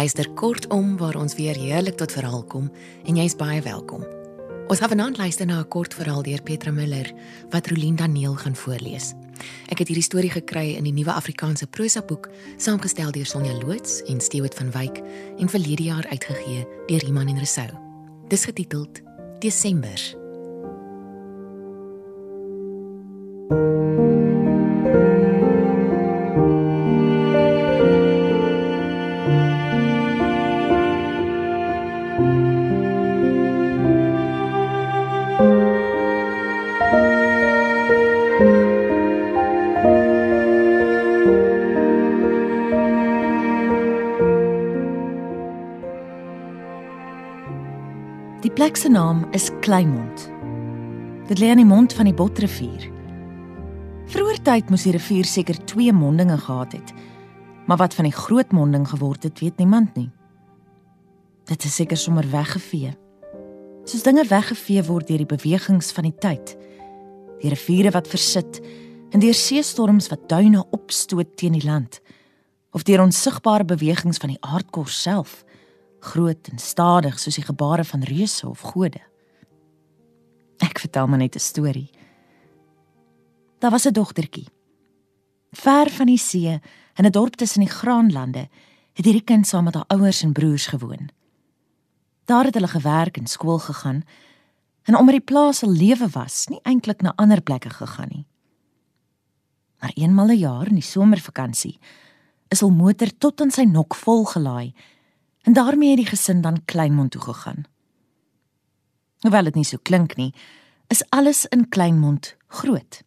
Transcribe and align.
Luister 0.00 0.30
kortom 0.32 0.96
waar 0.96 1.16
ons 1.20 1.34
weer 1.36 1.56
heerlik 1.60 1.98
tot 2.00 2.12
verhaal 2.12 2.44
kom 2.48 2.70
en 3.04 3.18
jy's 3.20 3.34
baie 3.36 3.60
welkom. 3.60 4.00
Ons 4.72 4.80
gaan 4.80 4.88
vanaand 4.94 5.18
luister 5.20 5.46
na 5.46 5.58
'n 5.60 5.68
kort 5.68 5.94
verhaal 5.94 6.22
deur 6.22 6.42
Petra 6.42 6.70
Miller 6.72 7.12
wat 7.50 7.66
Rolien 7.68 7.96
Daniel 7.96 8.34
gaan 8.34 8.56
voorlees. 8.56 9.12
Ek 9.68 9.78
het 9.78 9.88
hierdie 9.88 10.08
storie 10.10 10.30
gekry 10.30 10.72
in 10.76 10.84
die 10.84 10.92
Nuwe 10.92 11.12
Afrikaanse 11.12 11.66
Prosa 11.66 12.02
boek, 12.02 12.30
saamgestel 12.56 13.10
deur 13.10 13.26
Sonja 13.26 13.52
Loots 13.52 14.02
en 14.02 14.20
Stewart 14.20 14.54
van 14.54 14.70
Wyk 14.70 15.02
en 15.38 15.48
verlede 15.48 15.82
jaar 15.82 16.06
uitgegee 16.06 16.66
deur 16.86 17.04
Iman 17.04 17.28
en 17.28 17.38
Resou. 17.38 17.68
Dis 18.28 18.44
getiteld 18.44 19.00
Desember. 19.38 20.00
Die 23.50 23.79
plek 48.60 48.76
se 48.76 48.88
naam 48.88 49.22
is 49.32 49.48
Kleinmond. 49.60 50.26
Dit 51.28 51.38
lê 51.40 51.48
aan 51.48 51.62
die 51.62 51.64
mond 51.64 51.94
van 51.96 52.04
die 52.04 52.12
Botrivier. 52.12 52.82
Vroeger 54.12 54.42
tyd 54.44 54.68
moes 54.68 54.84
die 54.84 54.92
rivier 54.92 55.24
seker 55.24 55.56
twee 55.64 55.94
mondinge 55.96 56.36
gehad 56.42 56.76
het. 56.76 56.92
Maar 57.64 57.80
wat 57.80 57.96
van 57.96 58.04
die 58.04 58.12
groot 58.12 58.52
monding 58.52 58.84
geword 58.90 59.24
het, 59.24 59.40
weet 59.40 59.56
niemand 59.56 59.96
nie. 59.96 60.10
Dit 61.48 61.64
is 61.64 61.78
seker 61.80 61.96
sommer 61.96 62.28
weggevee. 62.28 62.92
Soos 63.88 64.04
dinge 64.04 64.26
weggevee 64.28 64.84
word 64.84 65.08
deur 65.08 65.24
die 65.24 65.32
bewegings 65.32 65.88
van 65.96 66.10
die 66.10 66.18
tyd. 66.20 66.52
Die 67.40 67.56
riviere 67.56 67.96
wat 67.96 68.12
versit 68.12 68.60
en 69.08 69.24
deur 69.24 69.40
seestorms 69.40 70.12
wat 70.12 70.28
duine 70.28 70.66
opstoot 70.68 71.32
teen 71.40 71.56
die 71.56 71.64
land 71.64 72.02
of 72.76 72.84
deur 72.84 73.08
onsigbare 73.08 73.64
bewegings 73.64 74.20
van 74.20 74.36
die 74.36 74.42
aardkors 74.44 75.00
self 75.00 75.46
groot 76.00 76.48
en 76.48 76.58
stadig 76.58 77.18
soos 77.18 77.34
die 77.34 77.44
gebare 77.44 77.84
van 77.84 78.02
reuse 78.02 78.48
of 78.48 78.60
gode. 78.60 79.00
Ek 80.58 80.78
vertel 80.78 81.06
maar 81.06 81.18
net 81.18 81.34
'n 81.34 81.38
storie. 81.38 81.90
Daar 83.58 83.70
was 83.70 83.86
'n 83.86 83.92
dogtertjie. 83.92 84.48
Ver 85.52 85.90
van 85.90 86.06
die 86.06 86.18
see 86.18 86.60
in 86.94 87.04
'n 87.04 87.10
dorp 87.10 87.34
tussen 87.34 87.60
die 87.60 87.70
graanlande 87.70 88.48
het 88.92 89.04
hierdie 89.04 89.24
kind 89.24 89.46
saam 89.46 89.64
met 89.64 89.74
haar 89.74 89.86
ouers 89.86 90.22
en 90.22 90.32
broers 90.32 90.66
gewoon. 90.66 91.10
Daar 92.24 92.44
het 92.44 92.54
hulle 92.54 92.68
gewerk 92.68 93.16
en 93.16 93.26
skool 93.26 93.58
gegaan 93.58 94.02
en 94.82 94.96
omdat 94.96 95.14
die 95.14 95.24
plaas 95.24 95.58
se 95.58 95.68
lewe 95.68 96.08
was, 96.08 96.46
nie 96.46 96.60
eintlik 96.62 97.02
na 97.02 97.12
ander 97.16 97.40
plekke 97.40 97.70
gegaan 97.70 98.08
nie. 98.10 98.26
Maar 99.80 99.92
eenmal 99.94 100.26
'n 100.26 100.38
jaar 100.38 100.66
in 100.66 100.74
die 100.74 100.82
somervakansie 100.82 101.78
is 102.48 102.60
hul 102.60 102.70
motor 102.70 103.08
tot 103.18 103.40
aan 103.40 103.50
sy 103.50 103.62
nok 103.62 103.94
vol 103.94 104.24
gelaai 104.24 104.74
En 105.42 105.52
daarmee 105.52 105.88
het 105.88 105.98
die 105.98 106.06
gesin 106.06 106.40
dan 106.40 106.64
Kleinmond 106.64 107.10
toe 107.10 107.20
gegaan. 107.20 107.64
Hoewel 109.20 109.44
dit 109.44 109.54
nie 109.54 109.64
so 109.64 109.78
klink 109.82 110.16
nie, 110.16 110.34
is 110.88 111.04
alles 111.10 111.46
in 111.46 111.68
Kleinmond 111.68 112.36
groot. 112.46 113.02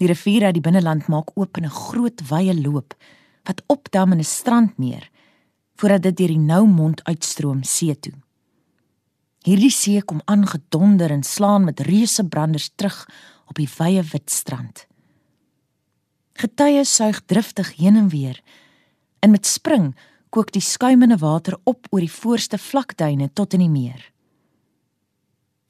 Die 0.00 0.06
rivier 0.06 0.44
uit 0.44 0.54
die 0.54 0.64
binneland 0.64 1.06
maak 1.06 1.30
oop 1.34 1.56
in 1.56 1.64
'n 1.64 1.78
groot 1.84 2.28
wye 2.28 2.54
loop 2.54 2.94
wat 3.44 3.62
opdam 3.66 4.12
in 4.12 4.18
'n 4.18 4.24
strandmeer 4.24 5.10
voordat 5.76 6.02
dit 6.02 6.16
deur 6.16 6.28
die 6.28 6.38
Noumond 6.38 7.04
uitstroom 7.04 7.62
see 7.62 7.98
toe. 7.98 8.12
Hierdie 9.42 9.70
see 9.70 10.02
kom 10.02 10.20
aangedonder 10.24 11.10
en 11.10 11.22
slaan 11.22 11.64
met 11.64 11.80
reuse 11.80 12.28
branders 12.28 12.70
terug 12.74 13.08
op 13.46 13.54
die 13.54 13.68
wye 13.78 14.02
wit 14.02 14.30
strand. 14.30 14.86
Getye 16.32 16.84
suig 16.84 17.20
driftig 17.26 17.76
heen 17.76 17.96
en 17.96 18.08
weer 18.08 18.42
en 19.18 19.30
met 19.30 19.46
spring 19.46 19.96
kook 20.32 20.52
die 20.54 20.64
skuimende 20.64 21.18
water 21.20 21.58
op 21.68 21.86
oor 21.90 22.00
die 22.00 22.12
voorste 22.12 22.58
vlakduine 22.58 23.28
tot 23.36 23.52
in 23.52 23.66
die 23.66 23.72
meer. 23.72 24.00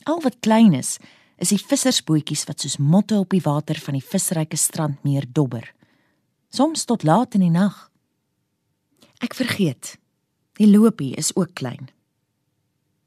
Al 0.07 0.23
wat 0.23 0.39
klein 0.41 0.75
is, 0.79 0.99
is 1.43 1.51
die 1.51 1.59
vissersbootjies 1.59 2.45
wat 2.47 2.63
soos 2.63 2.79
motte 2.79 3.19
op 3.19 3.35
die 3.35 3.43
water 3.43 3.79
van 3.83 3.99
die 3.99 4.05
visryke 4.07 4.59
strandmeer 4.59 5.27
dobber. 5.27 5.67
Soms 6.55 6.87
tot 6.87 7.03
laat 7.03 7.35
in 7.35 7.47
die 7.47 7.55
nag. 7.55 7.89
Ek 9.23 9.35
vergeet. 9.35 9.97
Die 10.61 10.71
loopie 10.71 11.15
is 11.19 11.33
ook 11.35 11.55
klein. 11.59 11.91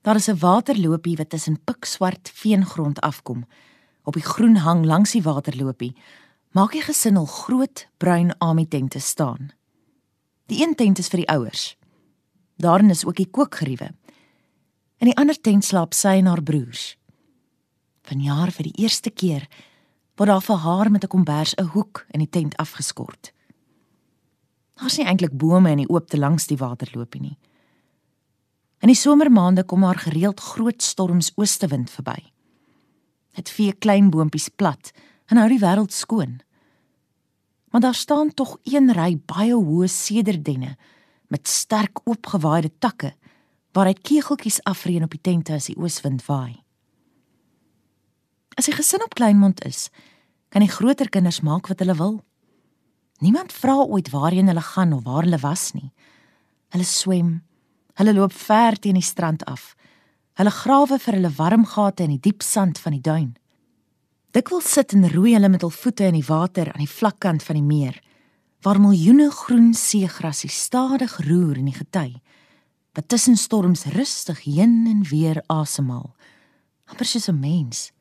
Daar 0.03 0.19
is 0.19 0.29
'n 0.29 0.39
waterloopie 0.39 1.17
wat 1.17 1.29
tussen 1.29 1.63
pikswart 1.63 2.29
veengrond 2.33 2.99
afkom. 2.99 3.45
Op 4.03 4.13
die 4.13 4.23
groen 4.23 4.55
hang 4.55 4.85
langs 4.85 5.11
die 5.11 5.23
waterloopie 5.23 5.95
maak 6.51 6.71
die 6.71 6.81
gesin 6.81 7.17
al 7.17 7.25
groot 7.25 7.87
bruin 7.97 8.35
amitente 8.39 8.99
staan. 8.99 9.51
Die 10.45 10.61
een 10.61 10.75
tent 10.75 10.99
is 11.01 11.09
vir 11.09 11.23
die 11.23 11.29
ouers. 11.29 11.75
Daarin 12.61 12.89
is 12.89 13.05
ook 13.05 13.17
die 13.17 13.29
kookgeriewe. 13.29 13.89
In 15.01 15.09
die 15.09 15.17
ander 15.17 15.37
tent 15.41 15.65
slaap 15.65 15.93
sy 15.93 16.19
en 16.21 16.29
haar 16.29 16.43
broers. 16.43 16.93
Vanjaar 18.05 18.51
vir 18.53 18.69
die 18.69 18.83
eerste 18.85 19.09
keer 19.09 19.47
word 20.15 20.29
daar 20.29 20.45
vir 20.45 20.61
haar 20.63 20.91
met 20.91 21.03
'n 21.03 21.07
kombers 21.07 21.55
'n 21.57 21.73
hoek 21.73 22.05
in 22.13 22.19
die 22.19 22.29
tent 22.29 22.55
afgeskort. 22.57 23.33
Daar's 24.75 24.97
nie 24.97 25.05
eintlik 25.05 25.37
bome 25.37 25.71
in 25.71 25.77
die 25.77 25.89
oopte 25.89 26.17
langs 26.17 26.47
die 26.47 26.57
waterloopie 26.57 27.21
nie. 27.21 27.37
In 28.79 28.87
die 28.87 28.95
somermaande 28.95 29.63
kom 29.63 29.81
daar 29.81 29.97
gereeld 29.97 30.39
groot 30.39 30.81
storms 30.81 31.31
oostewind 31.35 31.89
verby. 31.89 32.31
Dit 33.33 33.49
vee 33.49 33.73
klein 33.73 34.09
boontjies 34.09 34.49
plat 34.49 34.91
en 35.25 35.37
hou 35.37 35.47
die 35.49 35.59
wêreld 35.59 35.91
skoon 35.91 36.41
maar 37.75 37.83
daar 37.83 37.95
staan 37.95 38.33
tog 38.33 38.57
een 38.63 38.87
ry 38.95 39.17
baie 39.27 39.51
hoë 39.51 39.89
sederdenne 39.91 40.77
met 41.27 41.47
sterk 41.47 41.99
oopgewaaide 42.07 42.69
takke 42.79 43.09
waaruit 43.75 43.99
kegeltjies 43.99 44.61
afreën 44.63 45.03
op 45.03 45.11
die 45.11 45.19
tente 45.19 45.51
as 45.57 45.67
die 45.67 45.75
ooswind 45.75 46.23
waai. 46.23 46.63
As 48.55 48.71
die 48.71 48.77
gesin 48.77 49.03
op 49.03 49.17
Kleinmond 49.19 49.65
is, 49.67 49.89
kan 50.55 50.63
die 50.63 50.71
groter 50.71 51.11
kinders 51.11 51.41
maak 51.43 51.67
wat 51.67 51.83
hulle 51.83 51.97
wil. 51.99 52.15
Niemand 53.19 53.51
vra 53.51 53.75
ooit 53.83 54.13
waarheen 54.15 54.47
hulle 54.47 54.63
gaan 54.71 54.95
of 54.95 55.03
waar 55.03 55.27
hulle 55.27 55.43
was 55.43 55.73
nie. 55.75 55.91
Hulle 56.71 56.87
swem, 56.87 57.41
hulle 57.99 58.15
loop 58.15 58.31
ver 58.47 58.79
teen 58.79 58.95
die 58.95 59.03
strand 59.03 59.43
af. 59.51 59.73
Hulle 60.39 60.59
grawe 60.63 60.95
vir 60.95 61.19
hulle 61.19 61.35
warm 61.35 61.67
gate 61.75 62.07
in 62.07 62.15
die 62.15 62.23
diep 62.31 62.39
sand 62.39 62.79
van 62.79 62.95
die 62.95 63.03
duin. 63.03 63.33
Dikwels 64.35 64.67
sit 64.67 64.91
en 64.91 65.05
roei 65.13 65.31
hulle 65.31 65.47
met 65.47 65.61
hul 65.63 65.71
voete 65.71 66.09
in 66.09 66.17
die 66.17 66.27
water 66.27 66.67
aan 66.73 66.81
die 66.83 66.91
vlakkant 66.91 67.43
van 67.45 67.55
die 67.55 67.63
meer, 67.63 68.01
waar 68.67 68.81
miljoene 68.83 69.29
groen 69.31 69.69
seegrasie 69.71 70.49
stadig 70.51 71.13
roer 71.23 71.61
in 71.61 71.69
die 71.69 71.77
gety, 71.77 72.09
wat 72.97 73.07
tussen 73.07 73.39
storms 73.39 73.85
rustig 73.93 74.41
heen 74.43 74.89
en 74.91 75.05
weer 75.07 75.39
asemhaal, 75.47 76.11
amper 76.91 77.07
soos 77.07 77.29
'n 77.29 77.39
mens. 77.39 77.93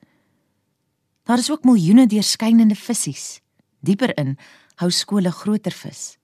Daar 1.22 1.39
is 1.39 1.51
ook 1.51 1.65
miljoene 1.65 2.07
deurskynende 2.07 2.75
visse. 2.75 3.41
Dieper 3.80 4.19
in 4.19 4.37
hou 4.77 4.91
skole 4.91 5.30
groter 5.30 5.72
vis. 5.72 6.19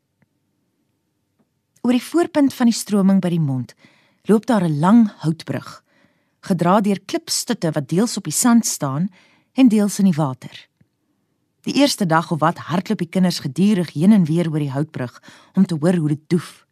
Oor 1.82 1.92
die 1.92 2.02
voorpunt 2.02 2.54
van 2.54 2.66
die 2.66 2.74
stroming 2.74 3.20
by 3.20 3.28
die 3.28 3.40
mond 3.40 3.74
loop 4.24 4.46
daar 4.46 4.64
'n 4.64 4.80
lang 4.80 5.10
houtbrug, 5.22 5.84
gedra 6.40 6.80
deur 6.80 7.00
klipstutte 7.06 7.70
wat 7.70 7.88
deels 7.88 8.16
op 8.16 8.24
die 8.24 8.32
sand 8.32 8.66
staan 8.66 9.08
en 9.60 9.68
deels 9.68 9.98
in 10.00 10.08
die 10.08 10.16
water. 10.16 10.56
Die 11.68 11.76
eerste 11.76 12.06
dag 12.08 12.30
of 12.32 12.40
wat 12.40 12.62
hardloop 12.70 13.02
die 13.02 13.12
kinders 13.12 13.42
gedurig 13.44 13.92
heen 13.92 14.14
en 14.16 14.24
weer 14.24 14.48
oor 14.48 14.62
die 14.62 14.72
houtbrug 14.72 15.18
om 15.54 15.66
te 15.68 15.76
hoor 15.80 15.98
hoe 16.00 16.12
dit 16.14 16.22
doef. 16.32 16.64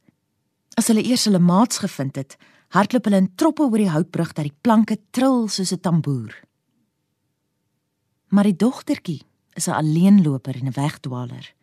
As 0.81 0.89
hulle 0.89 1.05
eers 1.05 1.27
hulle 1.29 1.43
maats 1.43 1.83
gevind 1.85 2.17
het, 2.17 2.39
hardloop 2.73 3.09
hulle 3.09 3.21
in 3.25 3.33
troppe 3.37 3.67
oor 3.67 3.81
die 3.81 3.93
houtbrug 3.93 4.33
dat 4.33 4.49
die 4.49 4.57
planke 4.65 4.97
trill 5.13 5.49
soos 5.49 5.73
'n 5.73 5.81
tamboer. 5.81 6.33
Maar 8.29 8.45
die 8.45 8.57
dogtertjie 8.57 9.23
is 9.55 9.69
'n 9.69 9.77
alleenloper 9.81 10.55
en 10.57 10.67
'n 10.67 10.81
wegdwaler. 10.81 11.55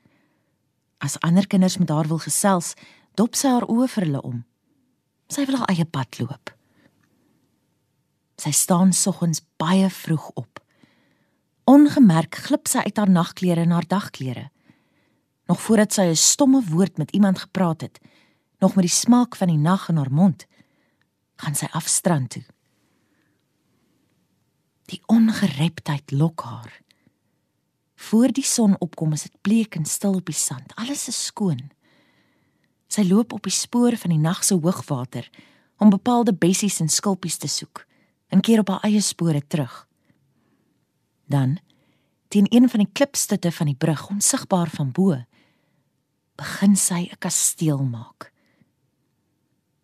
As 0.98 1.20
ander 1.20 1.48
kinders 1.48 1.78
met 1.78 1.90
haar 1.90 2.08
wil 2.08 2.20
gesels, 2.20 2.74
dop 3.16 3.36
sy 3.36 3.48
haar 3.48 3.68
oë 3.68 3.88
vir 3.88 4.04
hulle 4.04 4.22
om. 4.22 4.46
Sy 5.28 5.46
wil 5.46 5.58
haar 5.58 5.70
eie 5.70 5.86
pad 5.86 6.20
loop. 6.20 6.54
Sy 8.38 8.52
staan 8.52 8.94
soggens 8.94 9.42
baie 9.58 9.90
vroeg 9.90 10.30
op. 10.36 10.65
Ongemerk 11.66 12.36
glip 12.46 12.68
sy 12.70 12.84
uit 12.86 12.98
haar 12.98 13.10
nagklere 13.10 13.64
en 13.66 13.74
haar 13.74 13.88
dagklere. 13.90 14.50
Nog 15.50 15.62
voordat 15.62 15.94
sy 15.94 16.02
'n 16.02 16.16
stomme 16.16 16.62
woord 16.62 16.98
met 16.98 17.12
iemand 17.12 17.40
gepraat 17.40 17.82
het, 17.82 18.00
nog 18.60 18.76
met 18.76 18.86
die 18.86 18.94
smaak 18.94 19.36
van 19.36 19.48
die 19.48 19.58
nag 19.58 19.90
in 19.90 19.98
haar 19.98 20.12
mond, 20.12 20.46
gaan 21.36 21.56
sy 21.56 21.66
afstrand 21.72 22.30
toe. 22.30 22.46
Die 24.86 25.02
ongereptheid 25.06 26.12
lok 26.12 26.42
haar. 26.42 26.82
Voor 27.96 28.32
die 28.32 28.44
son 28.44 28.76
opkom 28.80 29.12
is 29.12 29.22
dit 29.22 29.42
bleek 29.42 29.76
en 29.76 29.86
stil 29.86 30.14
op 30.14 30.26
die 30.26 30.36
sand. 30.36 30.76
Alles 30.76 31.08
is 31.08 31.26
skoon. 31.26 31.72
Sy 32.88 33.04
loop 33.04 33.34
op 33.34 33.44
die 33.44 33.56
spoor 33.56 33.98
van 33.98 34.10
die 34.10 34.20
nag 34.22 34.44
se 34.44 34.54
hoogwater 34.54 35.30
om 35.78 35.90
bepaalde 35.90 36.34
bessies 36.34 36.80
en 36.80 36.90
skulpies 36.90 37.38
te 37.38 37.48
soek 37.48 37.86
en 38.28 38.42
keer 38.42 38.60
op 38.60 38.68
haar 38.68 38.84
eie 38.84 39.02
spore 39.02 39.42
terug. 39.48 39.88
Dan, 41.26 41.58
teen 42.28 42.46
een 42.50 42.70
van 42.70 42.80
die 42.80 42.92
klipstutte 42.92 43.52
van 43.52 43.66
die 43.66 43.76
brug, 43.76 44.10
onsigbaar 44.10 44.70
van 44.70 44.92
bo, 44.92 45.24
begin 46.36 46.76
sy 46.76 47.08
'n 47.12 47.18
kasteel 47.20 47.84
maak. 47.84 48.32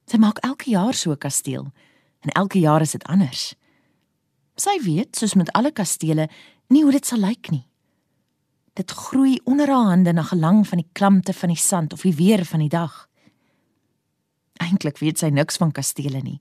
Sy 0.05 0.17
maak 0.17 0.37
elke 0.43 0.69
jaar 0.69 0.93
so 0.93 1.11
'n 1.11 1.17
kasteel 1.17 1.71
en 2.19 2.29
elke 2.29 2.59
jaar 2.59 2.81
is 2.81 2.91
dit 2.91 3.03
anders. 3.03 3.55
Sy 4.55 4.81
weet, 4.83 5.15
soos 5.15 5.33
met 5.33 5.51
alle 5.51 5.71
kastele, 5.71 6.29
nie 6.67 6.83
hoe 6.83 6.91
dit 6.91 7.05
sal 7.05 7.19
lyk 7.19 7.49
nie. 7.49 7.67
Dit 8.73 8.91
groei 8.91 9.39
onder 9.43 9.67
haar 9.67 9.89
hande 9.89 10.13
na 10.13 10.23
gelang 10.23 10.67
van 10.67 10.77
die 10.77 10.89
klamte 10.91 11.33
van 11.33 11.49
die 11.49 11.57
sand 11.57 11.93
of 11.93 12.01
die 12.01 12.15
weer 12.15 12.45
van 12.45 12.59
die 12.59 12.69
dag. 12.69 13.07
Eintlik 14.53 14.97
weet 14.97 15.19
sy 15.19 15.29
niks 15.29 15.57
van 15.57 15.71
kastele 15.71 16.21
nie, 16.21 16.39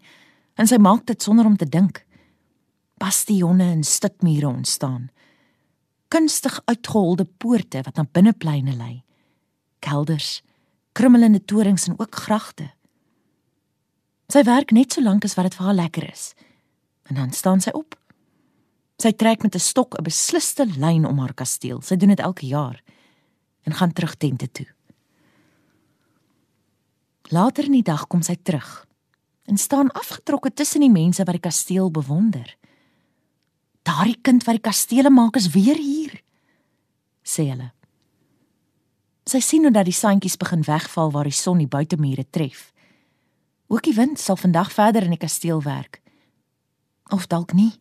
en 0.55 0.67
sy 0.67 0.77
maak 0.77 1.07
dit 1.07 1.23
sonder 1.23 1.47
om 1.47 1.57
te 1.57 1.69
dink. 1.69 2.05
Bastionne 3.01 3.71
en 3.73 3.85
stutmure 3.85 4.49
ontstaan. 4.49 5.09
Kunstig 6.09 6.61
uitgeholde 6.65 7.25
poorte 7.25 7.81
wat 7.87 7.97
na 7.97 8.05
binnepleine 8.05 8.75
lei. 8.77 9.05
Kelders, 9.81 10.43
krummelende 10.93 11.41
torings 11.45 11.87
en 11.89 11.97
ook 11.99 12.15
gragte. 12.27 12.69
Sy 14.29 14.43
werk 14.45 14.75
net 14.77 14.93
so 14.93 15.03
lank 15.03 15.25
as 15.25 15.35
wat 15.39 15.49
dit 15.49 15.57
vir 15.57 15.67
haar 15.71 15.79
lekker 15.79 16.07
is. 16.11 16.35
En 17.09 17.17
dan 17.17 17.33
staan 17.33 17.65
sy 17.65 17.73
op. 17.75 17.97
Sy 19.01 19.15
trek 19.17 19.43
met 19.43 19.55
'n 19.55 19.65
stok 19.71 19.97
'n 19.99 20.05
besliste 20.05 20.67
lyn 20.67 21.07
om 21.07 21.19
haar 21.19 21.35
kasteel. 21.35 21.81
Sy 21.81 21.97
doen 21.97 22.09
dit 22.09 22.21
elke 22.21 22.47
jaar 22.47 22.83
en 23.63 23.73
gaan 23.73 23.93
terug 23.93 24.15
tente 24.17 24.51
toe. 24.53 24.67
Later 27.31 27.65
in 27.65 27.73
die 27.73 27.83
dag 27.83 28.07
kom 28.07 28.23
sy 28.23 28.37
terug 28.43 28.87
en 29.45 29.57
staan 29.57 29.93
afgetrokke 29.93 30.53
tussen 30.53 30.81
die 30.81 30.91
mense 30.91 31.25
wat 31.25 31.35
die 31.35 31.49
kasteel 31.49 31.91
bewonder. 31.91 32.60
Daardie 33.91 34.21
kind 34.23 34.45
wat 34.47 34.55
die 34.55 34.63
kastele 34.63 35.11
maak 35.11 35.37
is 35.41 35.49
weer 35.51 35.79
hier, 35.79 36.13
sê 37.27 37.49
hulle. 37.49 37.73
Sy 39.27 39.41
sien 39.43 39.67
hoe 39.67 39.73
dat 39.75 39.89
die 39.89 39.95
sandjies 39.95 40.39
begin 40.39 40.63
wegval 40.67 41.11
waar 41.15 41.27
die 41.27 41.35
son 41.35 41.59
die 41.59 41.71
buitemure 41.71 42.25
tref. 42.31 42.69
Ook 43.71 43.83
die 43.87 43.95
wind 43.97 44.21
sal 44.23 44.39
vandag 44.39 44.71
verder 44.75 45.07
in 45.07 45.15
die 45.15 45.21
kasteel 45.21 45.63
werk. 45.63 46.01
Of 47.11 47.27
dalk 47.27 47.55
nie. 47.55 47.73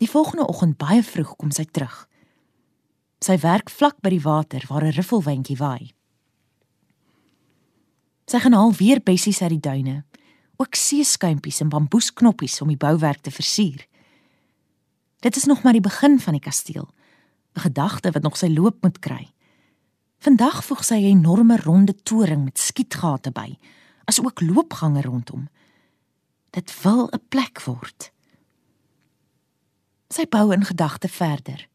Die 0.00 0.10
volgende 0.10 0.48
oggend 0.48 0.76
baie 0.80 1.02
vroeg 1.04 1.36
kom 1.40 1.52
sy 1.54 1.64
terug. 1.64 2.04
Sy 3.24 3.38
werk 3.40 3.70
vlak 3.72 4.00
by 4.04 4.12
die 4.12 4.24
water 4.24 4.64
waar 4.68 4.84
'n 4.84 4.96
riffelwindjie 4.96 5.56
waai. 5.56 5.94
Sy 8.26 8.38
gaan 8.38 8.54
al 8.54 8.72
weer 8.72 9.00
bessies 9.00 9.42
uit 9.42 9.56
die 9.56 9.68
duine, 9.70 10.04
ook 10.56 10.74
seeskuimpies 10.74 11.60
en 11.60 11.68
bamboesknoppies 11.68 12.60
om 12.60 12.68
die 12.68 12.76
bouwerk 12.76 13.20
te 13.22 13.30
versier. 13.30 13.86
Dit 15.22 15.36
is 15.36 15.44
nog 15.44 15.62
maar 15.62 15.72
die 15.72 15.80
begin 15.80 16.20
van 16.20 16.32
die 16.32 16.42
kasteel, 16.42 16.88
'n 17.54 17.60
gedagte 17.60 18.10
wat 18.10 18.22
nog 18.22 18.36
sy 18.36 18.48
loop 18.48 18.82
moet 18.82 18.98
kry. 18.98 19.32
Vandag 20.18 20.64
voeg 20.64 20.84
sy 20.84 20.94
'n 20.94 21.18
enorme 21.18 21.56
ronde 21.56 21.94
toring 22.02 22.44
met 22.44 22.58
skietgate 22.58 23.30
by 23.30 23.58
as 24.04 24.20
ook 24.20 24.40
loopgange 24.40 25.02
rondom. 25.02 25.48
Dit 26.50 26.82
wil 26.82 27.08
'n 27.12 27.22
plek 27.28 27.62
word. 27.62 28.12
Sy 30.08 30.26
bou 30.28 30.52
in 30.52 30.64
gedagte 30.64 31.08
verder. 31.08 31.68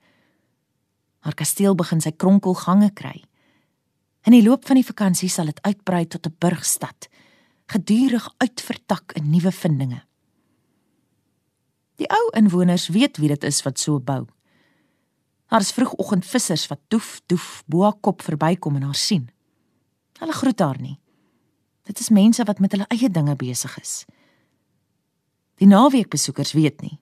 Haar 1.19 1.33
kasteel 1.33 1.75
begin 1.75 2.01
sy 2.01 2.11
kronkelgange 2.11 2.91
kry. 2.93 3.23
In 4.23 4.31
die 4.31 4.43
loop 4.43 4.65
van 4.65 4.75
die 4.75 4.85
vakansie 4.85 5.29
sal 5.29 5.45
dit 5.45 5.61
uitbrei 5.61 6.07
tot 6.07 6.25
'n 6.27 6.35
burgstad, 6.37 7.07
gedurig 7.65 8.33
uitvertak 8.37 9.11
in 9.11 9.29
nuwe 9.29 9.51
vindinge. 9.51 10.03
Die 11.97 12.09
ou 12.13 12.25
inwoners 12.37 12.87
weet 12.93 13.17
wie 13.17 13.31
dit 13.33 13.43
is 13.43 13.63
wat 13.65 13.79
so 13.81 13.99
bou. 13.99 14.25
Haar 15.47 15.63
is 15.63 15.71
vroegoggend 15.71 16.25
vissers 16.25 16.67
wat 16.67 16.79
doef 16.87 17.21
doef 17.25 17.63
bo 17.65 17.83
haar 17.87 17.97
kop 18.01 18.21
verbykom 18.21 18.75
en 18.75 18.89
haar 18.89 18.99
sien. 18.99 19.29
Hulle 20.19 20.33
groet 20.33 20.59
haar 20.59 20.79
nie. 20.81 20.99
Dit 21.87 21.99
is 21.99 22.09
mense 22.09 22.43
wat 22.43 22.59
met 22.59 22.73
hulle 22.75 22.87
eie 22.91 23.09
dinge 23.09 23.35
besig 23.39 23.77
is. 23.79 24.05
Die 25.57 25.67
naweekbesoekers 25.67 26.51
weet 26.53 26.81
nie. 26.81 26.97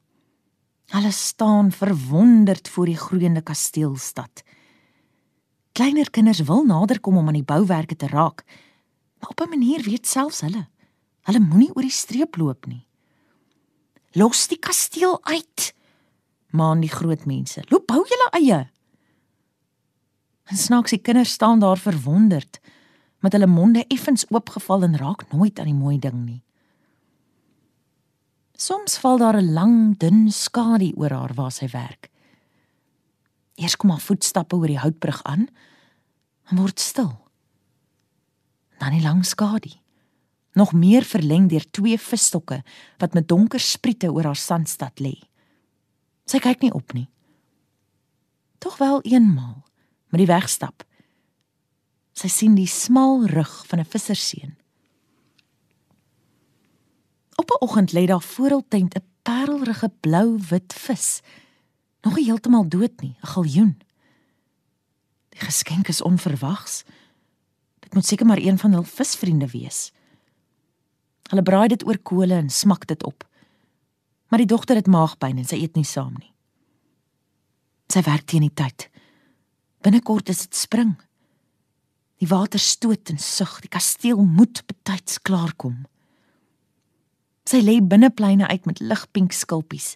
Hulle 0.94 1.12
staan 1.12 1.71
verwonderd 1.71 2.69
voor 2.69 2.86
die 2.86 2.98
groeiende 2.98 3.41
kasteelstad. 3.41 4.44
Kleiner 5.75 6.09
kinders 6.09 6.39
wil 6.48 6.63
naderkom 6.63 7.18
om 7.18 7.27
aan 7.27 7.41
die 7.41 7.44
bouwerke 7.44 7.95
te 7.95 8.07
raak, 8.07 8.45
maar 9.19 9.30
op 9.30 9.41
'n 9.41 9.50
manier 9.50 9.83
weet 9.83 10.07
selfs 10.07 10.41
hulle. 10.41 10.68
Hulle 11.21 11.39
moenie 11.39 11.74
oor 11.75 11.81
die 11.81 11.91
streep 11.91 12.38
loop 12.38 12.65
nie. 12.65 12.84
Los 14.15 14.47
die 14.47 14.59
kasteel 14.59 15.19
uit. 15.27 15.73
Maan 16.56 16.79
die 16.79 16.91
groot 16.91 17.25
mense. 17.27 17.63
Loop 17.69 17.88
bou 17.91 18.00
julle 18.07 18.29
eie. 18.39 18.62
En 20.45 20.57
snaaks 20.57 20.95
die 20.95 21.01
kinders 21.01 21.33
staan 21.35 21.59
daar 21.59 21.81
verwonderd 21.81 22.62
met 23.25 23.33
hulle 23.33 23.50
monde 23.50 23.83
effens 23.89 24.25
oopgeval 24.29 24.85
en 24.88 24.97
raak 25.01 25.25
nooit 25.31 25.59
aan 25.59 25.71
die 25.71 25.77
mooi 25.77 25.97
ding 26.00 26.19
nie. 26.23 26.41
Soms 28.56 28.97
val 29.03 29.17
daar 29.17 29.41
'n 29.41 29.53
lang, 29.53 29.97
dun 29.97 30.31
skadu 30.31 30.94
oor 30.95 31.12
haar 31.12 31.33
waar 31.33 31.51
sy 31.51 31.67
werk. 31.67 32.09
Eers 33.56 33.75
kom 33.75 33.89
haar 33.89 34.00
voetstappe 34.00 34.56
oor 34.56 34.67
die 34.67 34.79
houtbrug 34.79 35.23
aan 35.23 35.47
en 36.50 36.57
word 36.57 36.79
stil. 36.79 37.29
Dan 38.79 38.94
'n 38.94 39.01
lang 39.01 39.25
skadu, 39.25 39.71
nog 40.55 40.73
meer 40.73 41.03
verleng 41.03 41.49
deur 41.51 41.65
twee 41.71 41.99
visstokke 41.99 42.63
wat 42.97 43.13
met 43.13 43.27
donker 43.27 43.59
spriete 43.59 44.11
oor 44.11 44.31
haar 44.31 44.39
sandstad 44.39 44.99
lê. 44.99 45.19
Sy 46.25 46.39
kyk 46.39 46.61
nie 46.61 46.73
op 46.73 46.93
nie. 46.93 47.07
Tog 48.57 48.77
wel 48.77 49.01
eenmaal 49.03 49.62
met 50.09 50.24
die 50.24 50.31
wegstap 50.31 50.85
Sy 52.15 52.29
sien 52.31 52.53
die 52.55 52.69
smal 52.71 53.27
rug 53.27 53.51
van 53.67 53.79
'n 53.79 53.91
visserseun. 53.91 54.55
Op 57.35 57.51
'n 57.51 57.63
oggend 57.65 57.91
lê 57.91 58.05
daar 58.05 58.21
voor 58.21 58.50
hul 58.50 58.65
tent 58.67 58.95
'n 58.95 59.03
parelrige 59.21 59.89
blou-wit 60.00 60.74
vis. 60.74 61.21
Nog 62.01 62.15
nie 62.15 62.25
heeltemal 62.25 62.67
dood 62.67 63.01
nie, 63.01 63.17
'n 63.21 63.27
galjoen. 63.27 63.77
Die 65.29 65.39
geskenk 65.39 65.88
is 65.88 66.01
onverwags. 66.01 66.83
Dit 67.79 67.93
moet 67.93 68.05
seker 68.05 68.25
maar 68.25 68.38
een 68.38 68.57
van 68.57 68.71
hul 68.71 68.83
visvriende 68.83 69.47
wees. 69.47 69.91
Hulle 71.32 71.46
braai 71.46 71.67
dit 71.74 71.86
oor 71.88 71.98
kole 71.98 72.38
en 72.38 72.50
smak 72.50 72.86
dit 72.88 73.03
op. 73.03 73.25
Maar 74.29 74.44
die 74.44 74.50
dogter 74.50 74.77
het 74.77 74.89
maagpyn 74.91 75.39
en 75.41 75.48
sy 75.48 75.62
eet 75.62 75.77
nie 75.77 75.88
saam 75.88 76.13
nie. 76.20 76.32
Sy 77.89 78.01
werk 78.05 78.25
teen 78.29 78.46
die 78.46 78.53
tyd. 78.53 78.89
Binnekort 79.86 80.29
is 80.34 80.46
dit 80.46 80.58
spring. 80.58 80.96
Die 82.22 82.29
water 82.29 82.60
stoot 82.62 83.10
en 83.12 83.20
sug, 83.22 83.60
die 83.62 83.72
kasteel 83.72 84.22
moet 84.24 84.63
betyds 84.70 85.20
klaarkom. 85.22 85.84
Sy 87.46 87.62
lê 87.62 87.77
binnepleine 87.82 88.48
uit 88.50 88.65
met 88.65 88.82
ligpink 88.82 89.36
skulpies 89.36 89.94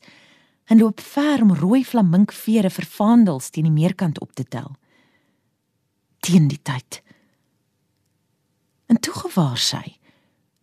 en 0.69 0.77
loop 0.77 1.01
ver 1.01 1.41
om 1.41 1.55
rooi 1.57 1.81
flaminkvere 1.85 2.69
vir 2.69 2.85
vaandels 2.85 3.49
teen 3.49 3.65
die 3.65 3.73
meerkant 3.73 4.19
op 4.21 4.35
te 4.37 4.45
tel. 4.45 4.75
Teen 6.21 6.45
die 6.51 6.61
tyd. 6.61 7.01
En 8.89 9.01
toe 9.01 9.13
gewaar 9.13 9.57
sy 9.57 9.98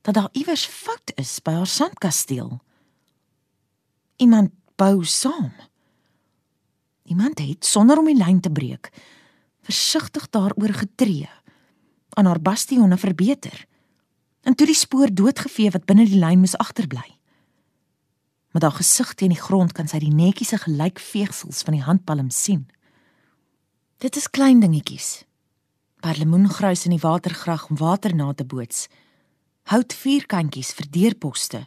dat 0.06 0.14
daar 0.14 0.28
iewers 0.32 0.66
fout 0.70 1.12
is 1.18 1.40
by 1.42 1.56
haar 1.58 1.66
sandkasteel. 1.66 2.60
Iemand 4.22 4.52
bou 4.78 5.04
saam. 5.04 5.50
Iemand 7.10 7.38
het 7.42 7.66
sonder 7.66 7.98
om 7.98 8.06
die 8.06 8.18
lyn 8.18 8.40
te 8.40 8.50
breek 8.50 8.92
versigtig 9.66 10.28
daaroor 10.30 10.74
getree 10.78 11.28
aan 12.14 12.28
haar 12.30 12.40
bastionne 12.40 12.96
verbeter. 12.96 13.66
En 14.46 14.54
toe 14.54 14.66
die 14.66 14.78
spoor 14.78 15.10
doodgevee 15.10 15.72
wat 15.74 15.88
binne 15.90 16.06
die 16.06 16.20
lyn 16.22 16.38
moes 16.38 16.54
agterbly. 16.56 17.16
Met 18.54 18.62
haar 18.62 18.76
gesig 18.78 19.10
teen 19.14 19.34
die 19.34 19.42
grond 19.42 19.74
kan 19.74 19.90
sy 19.90 19.98
die 20.00 20.14
netjiese 20.14 20.60
gelykveegsels 20.62 21.64
van 21.66 21.76
die 21.76 21.82
handpalm 21.82 22.30
sien. 22.30 22.68
Dit 23.98 24.16
is 24.16 24.30
klein 24.30 24.62
dingetjies. 24.62 25.26
Parlemoengruis 26.00 26.86
in 26.86 26.94
die 26.94 27.02
watergrag 27.02 27.66
om 27.68 27.76
water 27.82 28.14
na 28.14 28.30
te 28.32 28.46
boots. 28.46 28.86
Hout 29.66 29.92
vierkantjies 29.98 30.70
vir 30.78 30.86
deurposte. 30.94 31.64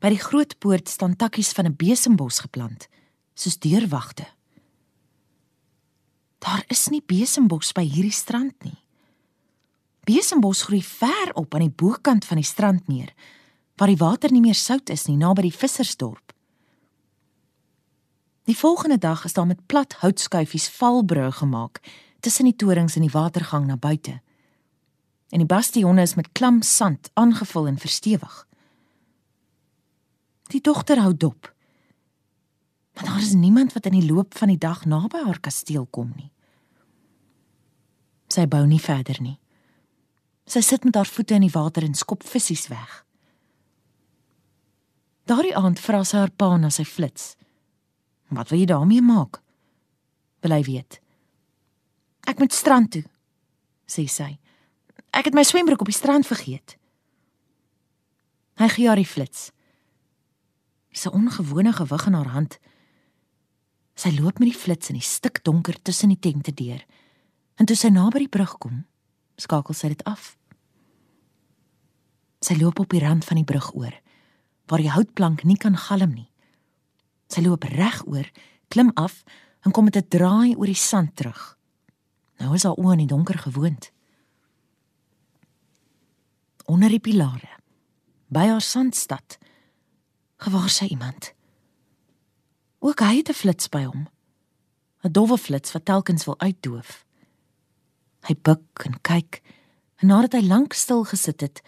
By 0.00 0.14
die 0.14 0.22
groot 0.22 0.54
poort 0.62 0.88
staan 0.88 1.18
takkies 1.20 1.52
van 1.52 1.66
'n 1.66 1.76
besembos 1.76 2.40
geplant, 2.40 2.88
soos 3.34 3.58
deurwagte. 3.58 4.26
Daar 6.38 6.64
is 6.68 6.88
nie 6.88 7.02
besembos 7.02 7.72
by 7.72 7.82
hierdie 7.82 8.14
strand 8.14 8.54
nie. 8.64 8.78
Besembos 10.04 10.62
groei 10.62 10.82
ver 10.82 11.34
op 11.34 11.54
aan 11.54 11.66
die 11.66 11.76
bokant 11.76 12.24
van 12.24 12.36
die 12.36 12.46
strandmeer 12.46 13.12
waar 13.76 13.88
die 13.88 14.00
water 14.00 14.32
nie 14.32 14.40
meer 14.40 14.58
sout 14.58 14.90
is 14.90 15.06
nie 15.06 15.16
naby 15.16 15.42
die 15.42 15.54
vissersdorp. 15.54 16.32
Die 18.44 18.56
volgende 18.56 18.98
dag 18.98 19.24
is 19.24 19.32
daar 19.32 19.46
met 19.46 19.66
plat 19.66 19.92
houtskuifies 19.92 20.70
valbrûe 20.70 21.30
gemaak 21.32 21.82
tussen 22.20 22.44
die 22.44 22.56
torings 22.56 22.96
en 22.96 23.02
die 23.02 23.12
watergang 23.12 23.66
na 23.66 23.76
buite. 23.76 24.20
En 25.28 25.42
die 25.42 25.48
bastionne 25.48 26.02
is 26.02 26.14
met 26.14 26.32
klam 26.32 26.62
sand 26.62 27.10
aangevul 27.14 27.66
en 27.66 27.78
verstewig. 27.78 28.46
Die 30.48 30.60
dogter 30.60 31.00
hou 31.00 31.16
dop. 31.16 31.54
Maar 32.94 33.04
daar 33.04 33.20
is 33.20 33.32
niemand 33.32 33.72
wat 33.72 33.86
in 33.86 34.00
die 34.00 34.12
loop 34.12 34.36
van 34.38 34.48
die 34.48 34.58
dag 34.58 34.84
naby 34.84 35.20
haar 35.24 35.40
kasteel 35.40 35.86
kom 35.90 36.12
nie. 36.16 36.32
Sy 38.28 38.46
bou 38.48 38.64
nie 38.66 38.80
verder 38.80 39.20
nie. 39.22 39.38
Sy 40.48 40.60
sit 40.64 40.84
met 40.84 40.96
haar 40.96 41.06
voete 41.06 41.36
in 41.36 41.44
die 41.44 41.52
water 41.52 41.84
en 41.84 41.94
skop 41.94 42.24
visse 42.24 42.68
weg. 42.68 43.04
Daardie 45.28 45.56
aand 45.56 45.80
vra 45.80 46.00
sy 46.04 46.16
haar 46.16 46.32
pa 46.32 46.56
na 46.56 46.70
sy 46.70 46.84
flits. 46.84 47.36
"Wat 48.28 48.48
wil 48.48 48.58
jy 48.58 48.66
daarmee 48.66 49.02
maak?" 49.02 49.42
hy 50.42 50.62
weet. 50.62 51.00
"Ek 52.26 52.38
moet 52.38 52.52
strand 52.52 52.90
toe," 52.90 53.04
sê 53.86 54.08
sy. 54.08 54.38
"Ek 55.10 55.24
het 55.24 55.34
my 55.34 55.42
swembroek 55.42 55.80
op 55.80 55.86
die 55.86 55.94
strand 55.94 56.26
vergeet." 56.26 56.76
Hy 58.58 58.68
gee 58.68 58.86
haar 58.86 58.96
die 58.96 59.06
flits. 59.06 59.52
'n 61.06 61.14
ongewone 61.14 61.72
gewig 61.72 62.06
in 62.06 62.12
haar 62.12 62.32
hand. 62.34 62.58
Sy 63.94 64.10
loop 64.18 64.38
met 64.38 64.48
die 64.48 64.58
flits 64.58 64.88
in 64.88 64.98
die 64.98 65.04
stikdonker 65.04 65.82
tussen 65.82 66.08
die 66.08 66.18
tente 66.18 66.54
deur. 66.54 66.84
En 67.54 67.66
toe 67.66 67.76
sy 67.76 67.88
naby 67.88 68.18
die 68.18 68.28
brug 68.28 68.58
kom, 68.58 68.84
skakel 69.36 69.74
sy 69.74 69.88
dit 69.88 70.04
af. 70.04 70.36
Sy 72.40 72.54
loop 72.54 72.78
op 72.78 72.90
die 72.94 73.02
rand 73.02 73.24
van 73.24 73.36
die 73.36 73.44
brug 73.46 73.74
oor, 73.74 73.94
waar 74.66 74.78
die 74.78 74.90
houtplank 74.90 75.42
nie 75.44 75.56
kan 75.56 75.76
galm 75.76 76.14
nie. 76.14 76.30
Sy 77.28 77.42
loop 77.42 77.64
reg 77.64 78.04
oor, 78.06 78.30
klim 78.68 78.92
af 78.94 79.24
en 79.66 79.72
kom 79.72 79.84
met 79.84 79.96
'n 79.96 80.08
draai 80.08 80.54
oor 80.56 80.66
die 80.66 80.74
sand 80.74 81.16
terug. 81.16 81.58
Nou 82.38 82.54
is 82.54 82.62
haar 82.62 82.78
oë 82.78 82.92
in 82.92 83.06
die 83.06 83.14
donker 83.14 83.38
gewoond. 83.38 83.90
Onder 86.78 86.92
die 86.94 87.02
pilare, 87.02 87.48
by 88.30 88.44
haar 88.46 88.62
sandstad, 88.62 89.34
gewaar 90.38 90.68
sy 90.70 90.86
iemand. 90.92 91.32
Ook 92.78 93.00
hy 93.02 93.16
het 93.16 93.30
'n 93.30 93.34
flits 93.34 93.66
by 93.68 93.82
hom. 93.82 94.06
'n 95.02 95.10
Dowwe 95.10 95.38
flits 95.38 95.72
wat 95.72 95.84
telkens 95.84 96.24
wil 96.24 96.38
uitdoof. 96.38 97.04
Hy 98.28 98.34
buig 98.42 98.84
en 98.86 99.00
kyk 99.00 99.42
en 99.96 100.06
nadat 100.06 100.32
hy 100.32 100.46
lank 100.46 100.72
stil 100.72 101.04
gesit 101.04 101.40
het, 101.40 101.62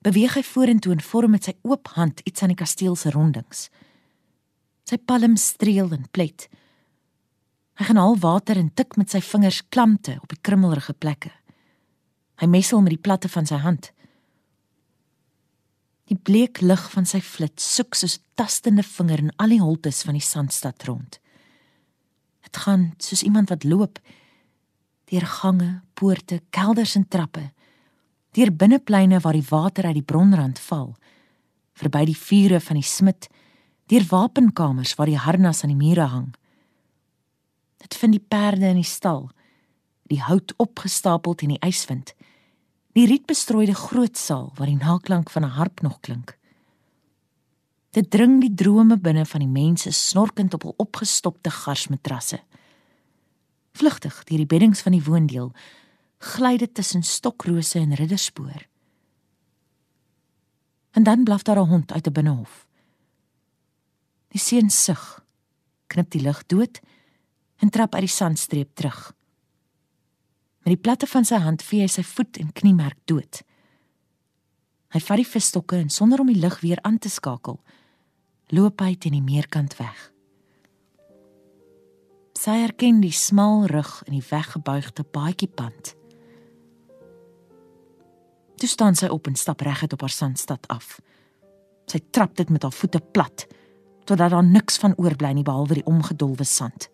beweeg 0.00 0.34
hy 0.34 0.42
vorentoe 0.42 0.92
en 0.92 1.00
vorm 1.00 1.30
met 1.30 1.44
sy 1.44 1.52
oop 1.62 1.88
hand 1.88 2.20
iets 2.24 2.42
aan 2.42 2.48
die 2.48 2.62
kasteel 2.64 2.96
se 2.96 3.10
rondings. 3.10 3.68
Sy 4.84 4.96
palm 4.96 5.36
streel 5.36 5.92
en 5.92 6.08
plet. 6.10 6.48
Hy 7.74 7.84
gaan 7.84 7.96
al 7.96 8.16
water 8.16 8.56
en 8.56 8.74
tik 8.74 8.96
met 8.96 9.10
sy 9.10 9.20
vingers 9.20 9.68
klamte 9.68 10.18
op 10.22 10.28
die 10.28 10.40
krummelrige 10.40 10.92
plekke. 10.92 11.32
Hy 12.34 12.46
messel 12.46 12.80
met 12.80 12.90
die 12.90 13.02
platte 13.02 13.28
van 13.28 13.46
sy 13.46 13.56
hand. 13.56 13.92
Die 16.10 16.18
bleek 16.20 16.60
lig 16.60 16.82
van 16.92 17.06
sy 17.08 17.20
flits 17.24 17.64
soek 17.76 17.96
soos 17.96 18.18
'n 18.18 18.24
tastende 18.34 18.82
vinger 18.82 19.18
in 19.18 19.32
al 19.38 19.48
die 19.48 19.60
holtes 19.60 20.02
van 20.02 20.14
die 20.14 20.28
sandstad 20.32 20.84
rond. 20.84 21.18
Dit 22.42 22.56
gaan 22.56 22.94
soos 22.98 23.22
iemand 23.22 23.48
wat 23.48 23.64
loop 23.64 23.98
deur 25.04 25.26
gange, 25.26 25.82
poorte, 25.94 26.42
kelders 26.50 26.94
en 26.96 27.08
trappe, 27.08 27.52
deur 28.32 28.50
binnepleine 28.50 29.20
waar 29.20 29.36
die 29.36 29.48
water 29.48 29.84
uit 29.84 29.94
die 29.94 30.02
bronrand 30.02 30.58
val, 30.58 30.96
verby 31.74 32.04
die 32.04 32.16
vure 32.16 32.60
van 32.60 32.76
die 32.76 32.88
smid, 32.88 33.28
deur 33.86 34.04
wapenkamers 34.08 34.94
waar 34.94 35.06
die 35.06 35.18
harnas 35.18 35.62
aan 35.62 35.74
die 35.76 35.86
mure 35.86 36.08
hang. 36.08 36.34
Dit 37.76 37.94
vind 37.94 38.12
die 38.12 38.26
perde 38.28 38.66
in 38.66 38.80
die 38.80 38.88
stal, 38.88 39.30
die 40.08 40.22
hout 40.22 40.54
opgestapel 40.56 41.34
teen 41.34 41.54
die 41.54 41.62
yswind 41.66 42.14
Die 42.94 43.08
rietbestrooide 43.10 43.74
groot 43.74 44.18
saal 44.18 44.52
waar 44.54 44.70
die 44.70 44.78
naklank 44.78 45.30
van 45.30 45.42
'n 45.44 45.56
harp 45.58 45.80
nog 45.80 46.00
klink. 46.00 46.38
Dit 47.90 48.10
dring 48.10 48.40
die 48.40 48.54
drome 48.54 48.98
binne 48.98 49.26
van 49.26 49.40
die 49.40 49.48
mense 49.48 49.90
snorkend 49.90 50.54
op 50.54 50.62
hul 50.62 50.74
opgestopte 50.76 51.50
garsmatrasse. 51.50 52.40
Vlugtig 53.72 54.24
deur 54.24 54.38
die 54.38 54.46
beddings 54.46 54.82
van 54.82 54.92
die 54.92 55.04
woondeel 55.04 55.52
gly 56.18 56.56
dit 56.56 56.74
tussen 56.74 57.02
stokrose 57.02 57.78
en 57.78 57.94
ridderspoor. 57.94 58.66
En 60.90 61.02
dan 61.02 61.24
blaf 61.24 61.42
daar 61.42 61.58
'n 61.58 61.68
hond 61.68 61.92
uit 61.92 62.06
'n 62.06 62.12
binnehof. 62.12 62.66
Die 64.28 64.40
seun 64.40 64.70
sug, 64.70 65.24
knip 65.86 66.10
die 66.10 66.20
lig 66.20 66.46
dood 66.46 66.80
en 67.56 67.70
trap 67.70 67.94
uit 67.94 68.02
die 68.02 68.16
sandstreep 68.16 68.74
terug. 68.74 69.14
Met 70.64 70.72
die 70.72 70.80
platte 70.80 71.06
van 71.06 71.26
sy 71.28 71.36
hand 71.44 71.60
vee 71.60 71.84
hy 71.84 71.90
sy 71.92 72.02
voet 72.08 72.38
en 72.40 72.52
kniemerk 72.56 72.96
dood. 73.04 73.42
Hy 74.96 75.00
vat 75.04 75.20
die 75.20 75.28
visstokke 75.28 75.76
en 75.76 75.90
sonder 75.92 76.22
om 76.22 76.30
die 76.32 76.40
lig 76.40 76.56
weer 76.62 76.80
aan 76.88 76.96
te 77.02 77.10
skakel, 77.12 77.58
loop 78.48 78.80
hy 78.80 78.94
teen 78.96 79.18
die 79.18 79.24
meerkant 79.24 79.76
weg. 79.76 79.98
Sy 82.40 82.56
erken 82.64 83.02
die 83.04 83.12
smal 83.12 83.66
rug 83.68 83.92
in 84.08 84.16
die 84.16 84.24
weggebuigde 84.24 85.04
paadjiepad. 85.04 85.92
Toe 88.56 88.70
staan 88.70 88.96
sy 88.96 89.12
op 89.12 89.28
en 89.28 89.36
stap 89.36 89.60
reguit 89.66 89.92
op 89.92 90.06
haar 90.06 90.16
sandstad 90.16 90.64
af. 90.72 90.96
Sy 91.92 92.00
trap 92.08 92.38
dit 92.40 92.48
met 92.48 92.64
haar 92.64 92.72
voete 92.72 93.04
plat 93.12 93.44
totdat 94.08 94.32
daar 94.32 94.44
niks 94.44 94.76
van 94.80 94.96
oorbly 95.00 95.30
nie 95.36 95.44
behalwe 95.44 95.82
die 95.82 95.88
omgedolwe 95.88 96.44
sand. 96.44 96.88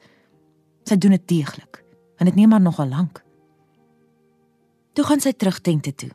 Sy 0.86 0.98
doen 0.98 1.14
dit 1.14 1.26
deeglik 1.38 1.84
en 2.18 2.26
dit 2.26 2.38
neem 2.38 2.50
haar 2.50 2.62
nogal 2.62 2.90
lank. 2.90 3.22
Toe 4.92 5.04
gaan 5.06 5.22
sy 5.22 5.30
terug 5.32 5.60
tente 5.62 5.92
toe, 5.94 6.10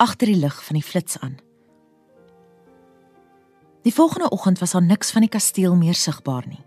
agter 0.00 0.30
die 0.32 0.40
lig 0.40 0.56
van 0.64 0.78
die 0.78 0.84
flits 0.84 1.18
aan. 1.20 1.36
Die 3.84 3.92
volgende 3.92 4.30
oggend 4.32 4.60
was 4.60 4.72
daar 4.72 4.84
niks 4.84 5.12
van 5.12 5.24
die 5.24 5.32
kasteel 5.32 5.76
meer 5.76 5.96
sigbaar 5.96 6.46
nie. 6.48 6.62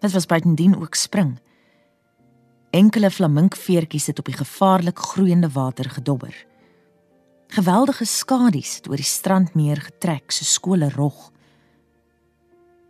Dit 0.00 0.12
was 0.12 0.26
buitendien 0.28 0.76
ook 0.76 0.96
spring. 0.96 1.36
Enkele 2.70 3.10
flaminkveertjies 3.10 4.06
het 4.06 4.18
op 4.18 4.28
die 4.28 4.36
gevaarlik 4.36 4.98
groeiende 4.98 5.48
water 5.52 5.88
gedobber. 5.90 6.34
Geweldige 7.48 8.04
skadu's 8.04 8.76
het 8.76 8.88
oor 8.88 9.00
die 9.00 9.08
strandmeer 9.08 9.80
getrek 9.80 10.32
so 10.32 10.44
skole 10.44 10.88
rog. 10.96 11.30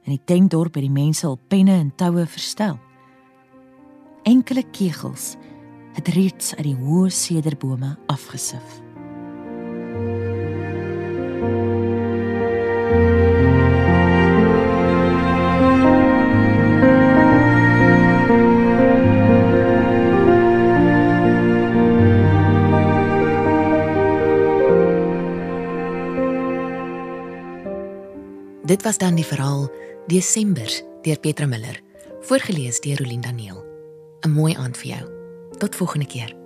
In 0.06 0.14
die 0.14 0.24
tentdorp 0.24 0.74
het 0.78 0.86
die 0.86 0.94
mense 0.94 1.26
al 1.26 1.38
penne 1.48 1.74
en 1.78 1.92
toue 1.94 2.26
verstel. 2.26 2.78
Enkele 4.22 4.62
kegels 4.70 5.34
het 5.94 6.08
reeds 6.08 6.54
uit 6.56 6.66
die 6.66 6.76
hoë 6.78 7.10
sederbome 7.14 7.94
afgesif. 8.10 8.80
Dit 28.64 28.82
was 28.82 28.98
dan 28.98 29.14
die 29.14 29.24
verhaal 29.24 29.68
Desember 30.08 30.70
deur 31.04 31.18
Petra 31.20 31.46
Miller, 31.46 31.80
voorgeles 32.24 32.80
deur 32.80 32.96
Rolien 32.96 33.20
Daniel. 33.20 33.64
'n 34.24 34.30
Mooi 34.30 34.54
aand 34.54 34.76
vir 34.76 34.88
jou. 34.88 35.13
Tot 35.64 35.76
volgende 35.76 36.06
keer. 36.06 36.43